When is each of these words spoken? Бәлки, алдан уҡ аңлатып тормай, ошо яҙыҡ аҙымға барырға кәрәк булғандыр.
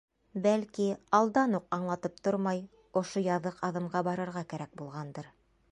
Бәлки, 0.45 0.87
алдан 1.17 1.53
уҡ 1.59 1.67
аңлатып 1.77 2.17
тормай, 2.29 2.65
ошо 3.03 3.25
яҙыҡ 3.29 3.65
аҙымға 3.69 4.07
барырға 4.11 4.49
кәрәк 4.55 4.79
булғандыр. 4.83 5.33